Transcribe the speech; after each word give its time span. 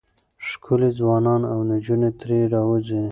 ښکلي 0.47 0.89
ځوانان 0.99 1.41
او 1.51 1.59
نجونې 1.69 2.09
ترې 2.19 2.39
راوځي. 2.53 3.03